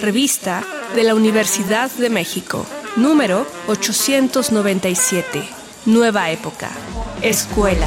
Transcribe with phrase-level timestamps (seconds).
[0.00, 5.42] Revista de la Universidad de México, número 897.
[5.86, 6.70] Nueva época.
[7.22, 7.86] Escuela.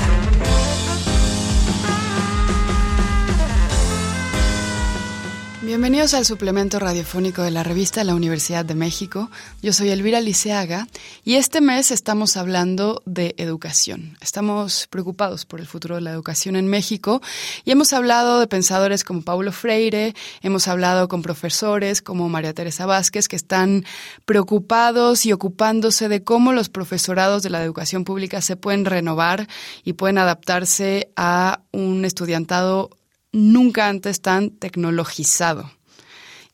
[5.74, 9.31] Bienvenidos al suplemento radiofónico de la revista la Universidad de México.
[9.63, 10.88] Yo soy Elvira Liceaga
[11.26, 14.15] y este mes estamos hablando de educación.
[14.21, 17.23] Estamos preocupados por el futuro de la educación en México
[17.66, 22.85] y hemos hablado de pensadores como Paulo Freire, hemos hablado con profesores como María Teresa
[22.85, 23.84] Vázquez que están
[24.26, 29.48] preocupados y ocupándose de cómo los profesorados de la educación pública se pueden renovar
[29.84, 32.91] y pueden adaptarse a un estudiantado
[33.33, 35.69] nunca antes tan tecnologizado.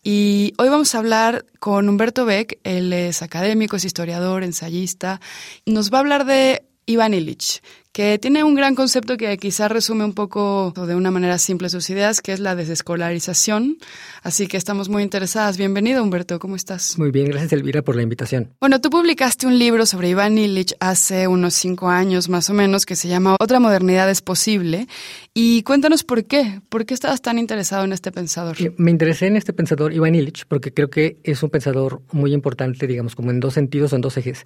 [0.02, 5.20] Y hoy vamos a hablar con Humberto Beck, él es académico, es historiador, ensayista,
[5.66, 7.62] nos va a hablar de Iván Illich,
[8.00, 11.90] que tiene un gran concepto que quizá resume un poco de una manera simple sus
[11.90, 13.78] ideas, que es la desescolarización.
[14.24, 15.58] Así que estamos muy interesadas.
[15.58, 16.98] Bienvenido, Humberto, ¿cómo estás?
[16.98, 18.54] Muy bien, gracias, Elvira, por la invitación.
[18.62, 22.86] Bueno, tú publicaste un libro sobre Iván Illich hace unos cinco años más o menos,
[22.86, 24.88] que se llama Otra modernidad es posible.
[25.34, 26.62] Y cuéntanos por qué.
[26.70, 28.56] ¿Por qué estabas tan interesado en este pensador?
[28.78, 32.88] Me interesé en este pensador, Iván Illich, porque creo que es un pensador muy importante,
[32.88, 34.46] digamos, como en dos sentidos o en dos ejes.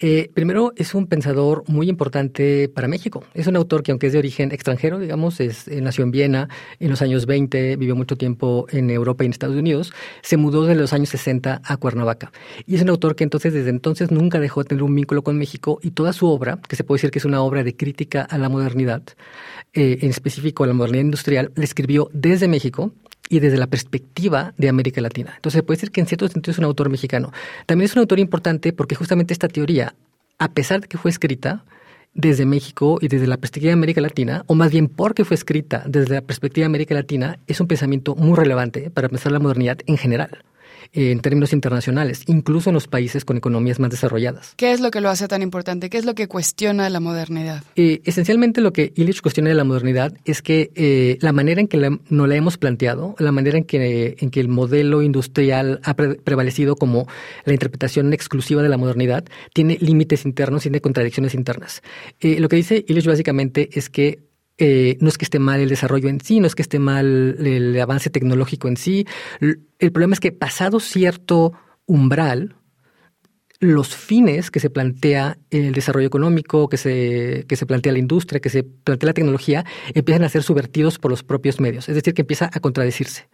[0.00, 3.24] Eh, primero, es un pensador muy importante para México.
[3.34, 6.48] Es un autor que, aunque es de origen extranjero, digamos, es, eh, nació en Viena
[6.78, 9.92] en los años 20, vivió mucho tiempo en Europa y en Estados Unidos,
[10.22, 12.30] se mudó desde los años 60 a Cuernavaca.
[12.66, 15.36] Y es un autor que entonces, desde entonces, nunca dejó de tener un vínculo con
[15.36, 18.22] México y toda su obra, que se puede decir que es una obra de crítica
[18.22, 19.02] a la modernidad,
[19.72, 22.92] eh, en específico a la modernidad industrial, la escribió desde México
[23.28, 25.32] y desde la perspectiva de América Latina.
[25.34, 27.32] Entonces, se puede decir que en cierto sentido es un autor mexicano.
[27.66, 29.94] También es un autor importante porque justamente esta teoría,
[30.38, 31.64] a pesar de que fue escrita
[32.14, 35.82] desde México y desde la perspectiva de América Latina, o más bien porque fue escrita
[35.86, 39.78] desde la perspectiva de América Latina, es un pensamiento muy relevante para pensar la modernidad
[39.86, 40.44] en general
[40.94, 44.54] en términos internacionales, incluso en los países con economías más desarrolladas.
[44.56, 45.90] ¿Qué es lo que lo hace tan importante?
[45.90, 47.64] ¿Qué es lo que cuestiona la modernidad?
[47.76, 51.68] Eh, esencialmente lo que Illich cuestiona de la modernidad es que eh, la manera en
[51.68, 55.80] que la, nos la hemos planteado, la manera en que, en que el modelo industrial
[55.82, 57.06] ha prevalecido como
[57.44, 61.82] la interpretación exclusiva de la modernidad, tiene límites internos, tiene contradicciones internas.
[62.20, 65.68] Eh, lo que dice Illich básicamente es que eh, no es que esté mal el
[65.68, 69.06] desarrollo en sí, no es que esté mal el avance tecnológico en sí.
[69.40, 71.52] El problema es que pasado cierto
[71.86, 72.56] umbral,
[73.60, 78.40] los fines que se plantea el desarrollo económico, que se, que se plantea la industria,
[78.40, 81.88] que se plantea la tecnología, empiezan a ser subvertidos por los propios medios.
[81.88, 83.28] Es decir, que empieza a contradecirse.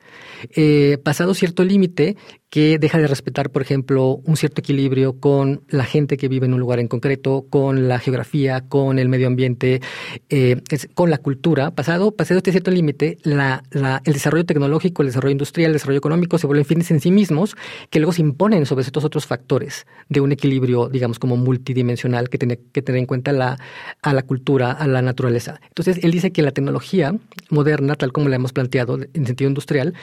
[0.55, 2.17] Eh, pasado cierto límite,
[2.51, 6.55] que deja de respetar, por ejemplo, un cierto equilibrio con la gente que vive en
[6.55, 9.81] un lugar en concreto, con la geografía, con el medio ambiente,
[10.29, 10.61] eh,
[10.95, 11.71] con la cultura.
[11.71, 13.63] Pasado, pasado este cierto límite, la,
[14.05, 17.57] el desarrollo tecnológico, el desarrollo industrial, el desarrollo económico se vuelven fines en sí mismos
[17.89, 22.39] que luego se imponen sobre estos otros factores de un equilibrio, digamos, como multidimensional que
[22.39, 23.59] tiene que tener en cuenta la,
[24.03, 25.61] a la cultura, a la naturaleza.
[25.69, 27.15] Entonces, él dice que la tecnología
[27.49, 29.95] moderna, tal como la hemos planteado en sentido industrial,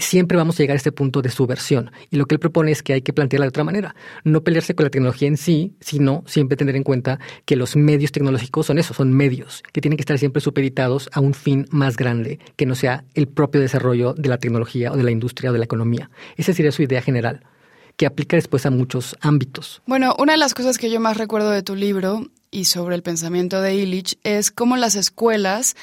[0.00, 2.82] siempre vamos a llegar a este punto de subversión y lo que él propone es
[2.82, 3.94] que hay que plantearla de otra manera.
[4.24, 8.12] No pelearse con la tecnología en sí, sino siempre tener en cuenta que los medios
[8.12, 11.96] tecnológicos son eso, son medios, que tienen que estar siempre supeditados a un fin más
[11.96, 15.52] grande, que no sea el propio desarrollo de la tecnología o de la industria o
[15.52, 16.10] de la economía.
[16.36, 17.44] Esa sería su idea general
[17.96, 19.82] que aplica después a muchos ámbitos.
[19.86, 23.02] Bueno, una de las cosas que yo más recuerdo de tu libro y sobre el
[23.02, 25.76] pensamiento de Illich es cómo las escuelas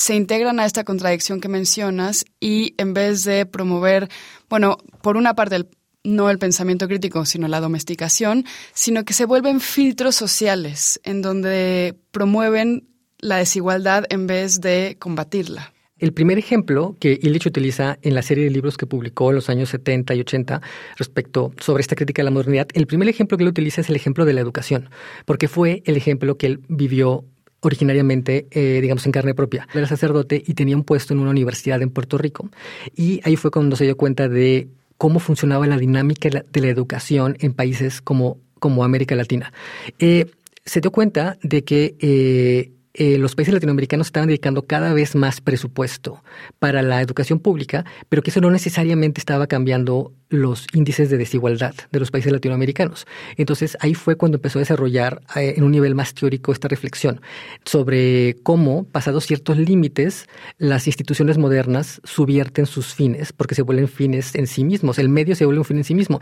[0.00, 4.08] se integran a esta contradicción que mencionas y en vez de promover,
[4.48, 5.66] bueno, por una parte
[6.04, 11.98] no el pensamiento crítico, sino la domesticación, sino que se vuelven filtros sociales en donde
[12.12, 12.88] promueven
[13.18, 15.74] la desigualdad en vez de combatirla.
[15.98, 19.50] El primer ejemplo que Illich utiliza en la serie de libros que publicó en los
[19.50, 20.62] años 70 y 80
[20.96, 23.96] respecto sobre esta crítica de la modernidad, el primer ejemplo que él utiliza es el
[23.96, 24.88] ejemplo de la educación,
[25.26, 27.26] porque fue el ejemplo que él vivió
[27.60, 29.68] originariamente, eh, digamos, en carne propia.
[29.74, 32.48] Era sacerdote y tenía un puesto en una universidad en Puerto Rico.
[32.96, 37.36] Y ahí fue cuando se dio cuenta de cómo funcionaba la dinámica de la educación
[37.40, 39.52] en países como, como América Latina.
[39.98, 40.26] Eh,
[40.64, 45.40] se dio cuenta de que eh, eh, los países latinoamericanos estaban dedicando cada vez más
[45.40, 46.22] presupuesto
[46.58, 51.74] para la educación pública, pero que eso no necesariamente estaba cambiando los índices de desigualdad
[51.90, 53.06] de los países latinoamericanos.
[53.36, 57.20] Entonces ahí fue cuando empezó a desarrollar eh, en un nivel más teórico esta reflexión
[57.64, 60.26] sobre cómo, pasados ciertos límites,
[60.58, 65.36] las instituciones modernas subvierten sus fines, porque se vuelven fines en sí mismos, el medio
[65.36, 66.20] se vuelve un fin en sí mismo.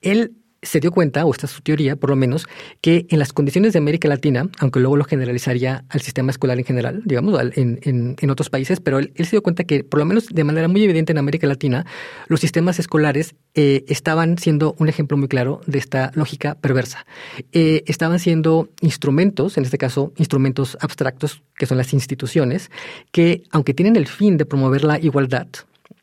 [0.00, 2.46] Él se dio cuenta, o esta es su teoría por lo menos,
[2.80, 6.64] que en las condiciones de América Latina, aunque luego lo generalizaría al sistema escolar en
[6.64, 7.80] general, digamos, en,
[8.20, 10.84] en, otros países, pero él, se dio cuenta que por lo menos de manera muy
[10.84, 11.86] evidente en América Latina,
[12.28, 17.06] los sistemas escolares eh, estaban siendo un ejemplo muy claro de esta lógica perversa.
[17.52, 22.70] Eh, estaban siendo instrumentos, en este caso instrumentos abstractos, que son las instituciones,
[23.12, 25.48] que aunque tienen el fin de promover la igualdad,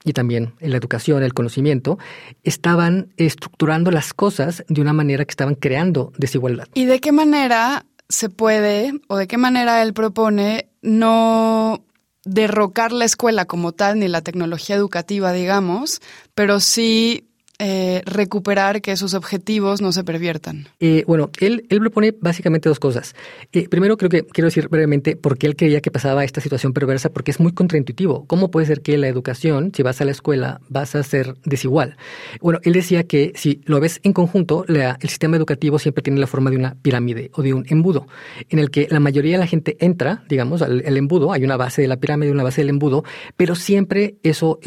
[0.04, 1.98] y también en la educación, el conocimiento,
[2.44, 6.68] estaban estructurando las cosas de una manera que estaban creando desigualdad.
[6.74, 11.84] ¿Y de qué manera se puede, o de qué manera él propone, no
[12.24, 16.02] derrocar la escuela como tal, ni la tecnología educativa, digamos,
[16.36, 17.28] pero sí
[17.60, 20.68] eh, recuperar que sus objetivos no se perviertan?
[20.80, 23.16] Eh, bueno, él, él propone básicamente dos cosas.
[23.52, 26.72] Eh, primero, creo que quiero decir brevemente por qué él creía que pasaba esta situación
[26.74, 28.28] perversa, porque es muy contraintuitivo.
[28.28, 31.98] ¿Cómo puede ser que la educación, si vas a la escuela, vas a ser desigual?
[32.42, 36.28] Bueno, él decía que si lo ves en conjunto, el sistema educativo siempre tiene la
[36.28, 38.08] forma de una pirámide o de un embudo,
[38.50, 41.82] en el que la mayoría de la gente entra, digamos, al, embudo, hay una base
[41.82, 43.04] de la pirámide, una base del embudo,
[43.36, 44.60] pero siempre eso,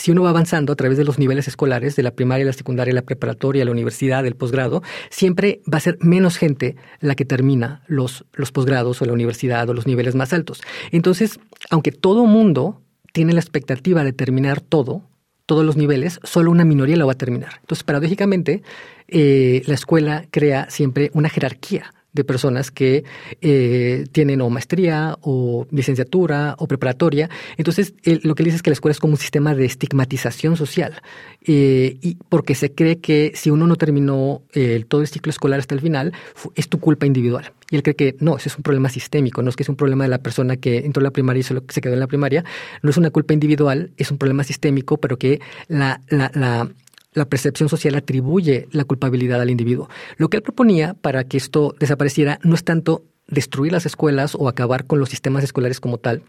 [0.00, 2.94] si uno va avanzando a través de los niveles escolares, de la primaria, la secundaria,
[2.94, 7.82] la preparatoria, la universidad, el posgrado, siempre va a ser menos gente la que termina
[7.86, 10.62] los, los posgrados o la universidad o los niveles más altos.
[10.90, 11.38] Entonces,
[11.68, 12.80] aunque todo mundo
[13.12, 15.02] tiene la expectativa de terminar todo,
[15.44, 17.54] todos los niveles, solo una minoría lo va a terminar.
[17.60, 18.62] Entonces, paradójicamente,
[19.06, 23.04] eh, la escuela crea siempre una jerarquía de personas que
[23.40, 27.30] eh, tienen o maestría o licenciatura o preparatoria.
[27.56, 31.00] Entonces, lo que dice es que la escuela es como un sistema de estigmatización social,
[31.42, 35.60] eh, y porque se cree que si uno no terminó eh, todo el ciclo escolar
[35.60, 36.12] hasta el final,
[36.54, 37.52] es tu culpa individual.
[37.70, 39.76] Y él cree que no, ese es un problema sistémico, no es que es un
[39.76, 42.08] problema de la persona que entró a la primaria y solo se quedó en la
[42.08, 42.44] primaria,
[42.82, 46.68] no es una culpa individual, es un problema sistémico, pero que la, la
[47.12, 49.88] la percepción social atribuye la culpabilidad al individuo.
[50.16, 54.48] Lo que él proponía para que esto desapareciera no es tanto destruir las escuelas o
[54.48, 56.22] acabar con los sistemas escolares como tal,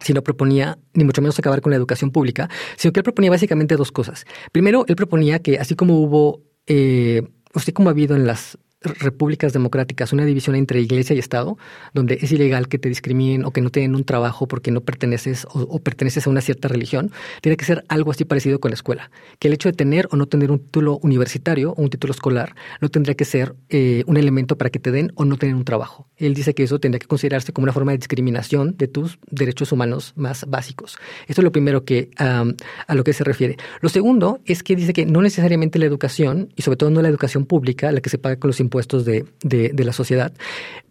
[0.00, 3.76] sino proponía, ni mucho menos acabar con la educación pública, sino que él proponía básicamente
[3.76, 4.24] dos cosas.
[4.52, 7.22] Primero, él proponía que así como hubo, eh,
[7.54, 11.58] así como ha habido en las repúblicas democráticas una división entre iglesia y Estado,
[11.92, 15.46] donde es ilegal que te discriminen o que no te un trabajo porque no perteneces
[15.50, 17.10] o, perteneces a una cierta religión,
[17.42, 19.10] tiene que ser algo así parecido con la escuela.
[19.38, 22.54] Que el hecho de tener o no tener un título universitario o un título escolar
[22.80, 25.64] no tendría que ser eh, un elemento para que te den o no tener un
[25.64, 26.08] trabajo.
[26.16, 29.72] Él dice que eso tendría que considerarse como una forma de discriminación de tus derechos
[29.72, 30.96] humanos más básicos.
[31.26, 33.56] Esto es lo primero que a lo que se refiere.
[33.80, 37.08] Lo segundo es que dice que no necesariamente la educación, y sobre todo no la
[37.08, 40.32] educación pública, la que se paga con los impuestos, puestos de, de, la sociedad,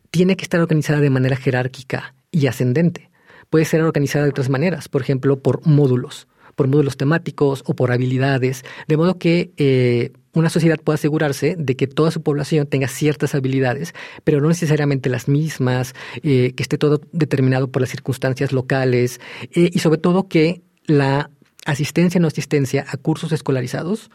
[0.09, 3.09] tiene que estar organizada de manera jerárquica y ascendente.
[3.49, 7.91] Puede ser organizada de otras maneras, por ejemplo, por módulos, por módulos temáticos o por
[7.91, 12.87] habilidades, de modo que eh, una sociedad pueda asegurarse de que toda su población tenga
[12.87, 13.93] ciertas habilidades,
[14.23, 19.19] pero no necesariamente las mismas, eh, que esté todo determinado por las circunstancias locales
[19.53, 21.29] eh, y sobre todo que la
[21.65, 24.09] asistencia o no asistencia a cursos escolarizados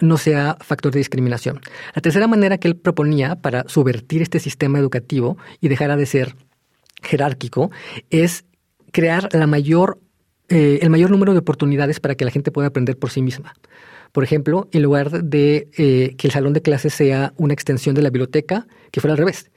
[0.00, 1.60] no sea factor de discriminación.
[1.94, 6.34] La tercera manera que él proponía para subvertir este sistema educativo y dejara de ser
[7.02, 7.70] jerárquico
[8.10, 8.44] es
[8.92, 9.98] crear la mayor,
[10.48, 13.54] eh, el mayor número de oportunidades para que la gente pueda aprender por sí misma.
[14.12, 18.02] Por ejemplo, en lugar de eh, que el salón de clases sea una extensión de
[18.02, 19.50] la biblioteca, que fuera al revés,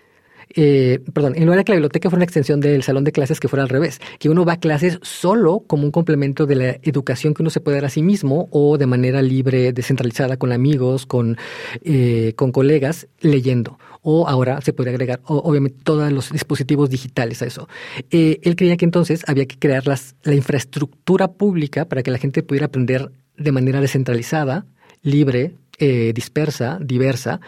[0.56, 3.40] eh, perdón, en lugar de que la biblioteca fuera una extensión del salón de clases,
[3.40, 6.70] que fuera al revés, que uno va a clases solo como un complemento de la
[6.82, 10.52] educación que uno se puede dar a sí mismo o de manera libre, descentralizada, con
[10.52, 11.38] amigos, con,
[11.84, 13.78] eh, con colegas, leyendo.
[14.02, 17.68] O ahora se podría agregar, obviamente, todos los dispositivos digitales a eso.
[18.12, 22.18] Eh, él creía que entonces había que crear las, la infraestructura pública para que la
[22.18, 24.66] gente pudiera aprender de manera descentralizada,
[25.02, 27.40] libre, eh, dispersa, diversa,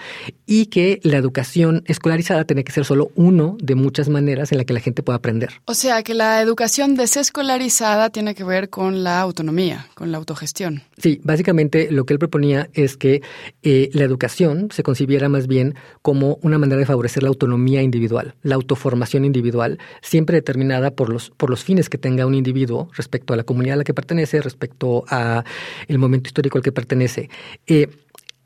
[0.46, 4.66] y que la educación escolarizada tiene que ser solo uno de muchas maneras en la
[4.66, 5.50] que la gente pueda aprender.
[5.66, 10.84] O sea, que la educación desescolarizada tiene que ver con la autonomía, con la autogestión.
[10.98, 13.22] Sí, básicamente lo que él proponía es que
[13.64, 18.36] eh, la educación se concibiera más bien como una manera de favorecer la autonomía individual,
[18.44, 23.34] la autoformación individual, siempre determinada por los, por los fines que tenga un individuo respecto
[23.34, 25.44] a la comunidad a la que pertenece, respecto a
[25.88, 27.30] el momento histórico al que pertenece.
[27.68, 27.88] Eh,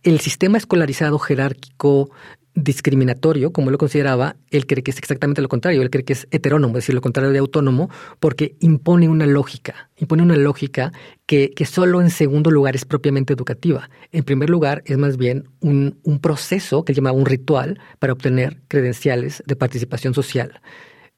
[0.06, 2.12] el sistema escolarizado jerárquico
[2.54, 6.28] discriminatorio, como lo consideraba, él cree que es exactamente lo contrario, él cree que es
[6.32, 10.94] heterónomo, es decir, lo contrario de autónomo, porque impone una lógica, impone una lógica
[11.26, 13.90] que, que solo en segundo lugar es propiamente educativa.
[14.12, 18.14] En primer lugar, es más bien un, un proceso que él llamaba un ritual para
[18.14, 20.62] obtener credenciales de participación social,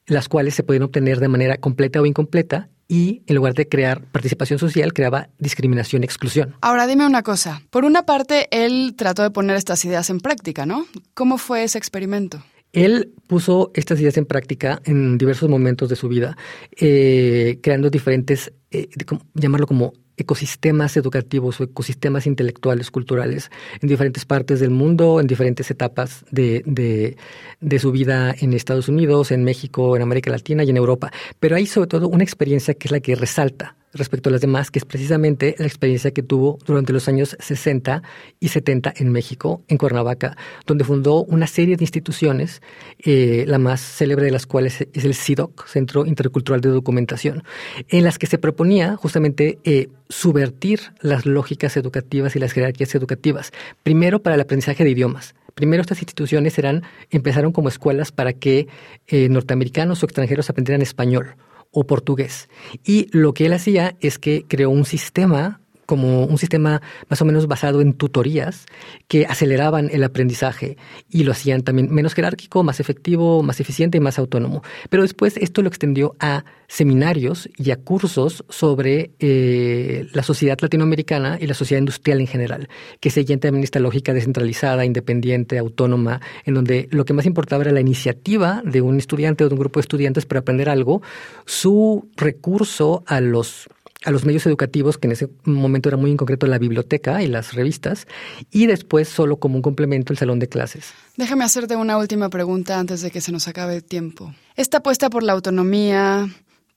[0.08, 4.04] las cuales se pueden obtener de manera completa o incompleta y en lugar de crear
[4.12, 6.56] participación social, creaba discriminación y exclusión.
[6.62, 7.62] Ahora dime una cosa.
[7.70, 10.86] Por una parte, él trató de poner estas ideas en práctica, ¿no?
[11.14, 12.44] ¿Cómo fue ese experimento?
[12.74, 16.38] Él puso estas ideas en práctica en diversos momentos de su vida,
[16.80, 18.90] eh, creando diferentes, eh,
[19.34, 25.70] llamarlo como ecosistemas educativos o ecosistemas intelectuales, culturales, en diferentes partes del mundo, en diferentes
[25.72, 27.18] etapas de, de,
[27.62, 31.12] de, su vida en Estados Unidos, en México, en América Latina y en Europa.
[31.40, 34.72] Pero hay sobre todo una experiencia que es la que resalta respecto a las demás,
[34.72, 38.04] que es precisamente la experiencia que tuvo durante los años 60
[38.40, 42.62] y 70 en México, en Cuernavaca, donde fundó una serie de instituciones,
[43.00, 47.44] eh, la más célebre de las cuales es el CIDOC, Centro Intercultural de Documentación,
[47.90, 53.52] en las que se proponía justamente eh, subvertir las lógicas educativas y las jerarquías educativas,
[53.84, 55.36] primero para el aprendizaje de idiomas.
[55.54, 58.68] Primero estas instituciones eran, empezaron como escuelas para que
[59.06, 61.36] eh, norteamericanos o extranjeros aprendieran español
[61.70, 62.50] o portugués.
[62.84, 67.26] Y lo que él hacía es que creó un sistema como un sistema más o
[67.26, 68.66] menos basado en tutorías
[69.08, 70.78] que aceleraban el aprendizaje
[71.10, 74.62] y lo hacían también menos jerárquico, más efectivo, más eficiente y más autónomo.
[74.92, 81.38] Pero después esto lo extendió a seminarios y a cursos sobre eh, la sociedad latinoamericana
[81.40, 86.54] y la sociedad industrial en general, que seguían también esta lógica descentralizada, independiente, autónoma, en
[86.54, 89.80] donde lo que más importaba era la iniciativa de un estudiante o de un grupo
[89.80, 91.02] de estudiantes para aprender algo,
[91.46, 93.70] su recurso a los
[94.08, 97.28] a los medios educativos, que en ese momento era muy en concreto la biblioteca y
[97.28, 98.08] las revistas,
[98.52, 100.94] y después solo como un complemento el salón de clases.
[101.18, 104.34] Déjame hacerte una última pregunta antes de que se nos acabe el tiempo.
[104.56, 106.30] Esta apuesta por la autonomía,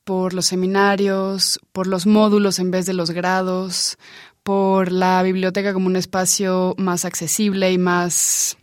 [0.02, 3.96] por los seminarios, por los módulos en vez de los grados,
[4.42, 8.56] por la biblioteca como un espacio más accesible y más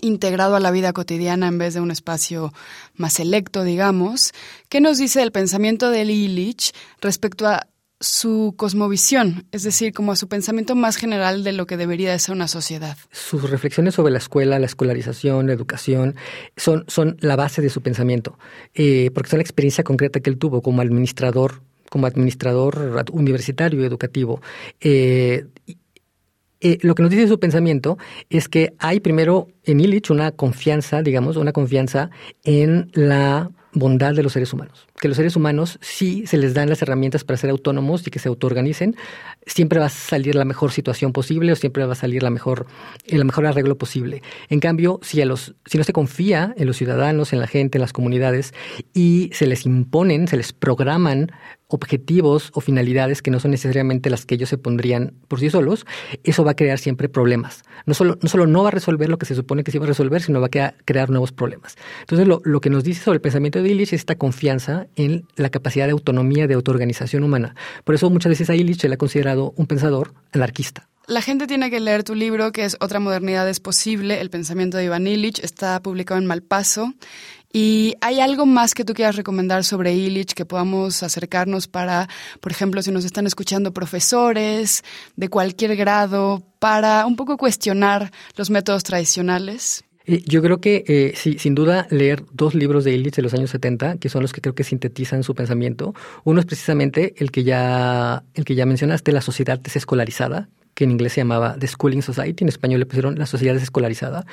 [0.00, 2.52] integrado a la vida cotidiana en vez de un espacio
[2.94, 4.32] más selecto, digamos.
[4.68, 7.66] ¿Qué nos dice el pensamiento de Illich respecto a
[8.00, 12.18] su cosmovisión, es decir, como a su pensamiento más general de lo que debería de
[12.18, 12.96] ser una sociedad.
[13.10, 16.14] Sus reflexiones sobre la escuela, la escolarización, la educación,
[16.56, 18.38] son, son la base de su pensamiento,
[18.74, 23.86] eh, porque son la experiencia concreta que él tuvo como administrador, como administrador universitario y
[23.86, 24.42] educativo.
[24.80, 25.46] Eh,
[26.60, 27.98] eh, lo que nos dice su pensamiento
[28.30, 32.10] es que hay primero en Illich una confianza, digamos, una confianza
[32.44, 34.86] en la bondad de los seres humanos.
[34.98, 38.18] Que los seres humanos, si se les dan las herramientas para ser autónomos y que
[38.18, 38.96] se autoorganicen,
[39.44, 42.66] siempre va a salir la mejor situación posible o siempre va a salir la mejor,
[43.04, 44.22] el mejor arreglo posible.
[44.48, 47.76] En cambio, si, a los, si no se confía en los ciudadanos, en la gente,
[47.76, 48.54] en las comunidades,
[48.94, 51.30] y se les imponen, se les programan
[51.68, 55.84] objetivos o finalidades que no son necesariamente las que ellos se pondrían por sí solos,
[56.24, 57.62] eso va a crear siempre problemas.
[57.86, 59.84] No solo no, solo no va a resolver lo que se supone que se iba
[59.84, 61.76] a resolver, sino va a crear nuevos problemas.
[62.00, 65.26] Entonces, lo, lo que nos dice sobre el pensamiento de Illich es esta confianza en
[65.36, 67.54] la capacidad de autonomía, de autoorganización humana.
[67.84, 70.88] Por eso muchas veces a Illich se le ha considerado un pensador anarquista.
[71.08, 74.76] La gente tiene que leer tu libro, que es Otra modernidad es posible, El pensamiento
[74.76, 75.38] de Iván Illich.
[75.38, 76.94] Está publicado en Malpaso.
[77.58, 82.06] ¿Y hay algo más que tú quieras recomendar sobre Illich que podamos acercarnos para,
[82.42, 84.84] por ejemplo, si nos están escuchando profesores
[85.16, 89.84] de cualquier grado, para un poco cuestionar los métodos tradicionales?
[90.06, 93.48] Yo creo que eh, sí, sin duda leer dos libros de Illich de los años
[93.48, 95.94] 70, que son los que creo que sintetizan su pensamiento.
[96.24, 100.90] Uno es precisamente el que ya, el que ya mencionaste, La sociedad desescolarizada, que en
[100.90, 104.26] inglés se llamaba The Schooling Society, en español le pusieron la sociedad desescolarizada,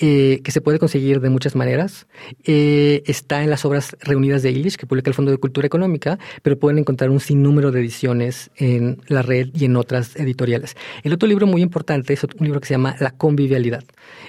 [0.00, 2.08] eh, que se puede conseguir de muchas maneras.
[2.42, 6.18] Eh, está en las obras reunidas de Illich, que publica el Fondo de Cultura Económica,
[6.42, 10.74] pero pueden encontrar un sinnúmero de ediciones en la red y en otras editoriales.
[11.04, 13.84] El otro libro muy importante es un libro que se llama La convivialidad,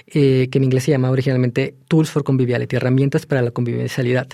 [0.06, 4.28] eh, que en inglés se llama originalmente Tools for Conviviality, herramientas para la convivialidad,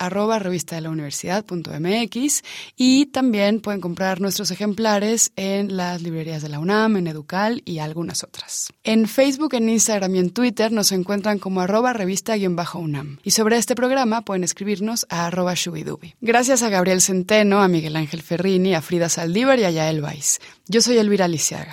[2.75, 7.79] y también pueden comprar nuestros ejemplares en las librerías de la UNAM, en Educal y
[7.79, 8.67] algunas otras.
[8.83, 13.19] En Facebook, en Instagram y en Twitter nos encuentran como arroba revista-unam.
[13.23, 16.15] Y sobre este programa pueden escribirnos a arroba shubidubi.
[16.21, 20.39] Gracias a Gabriel Centeno, a Miguel Ángel Ferrini, a Frida Saldívar y a Yael Weiss.
[20.67, 21.72] Yo soy Elvira Lisiaga.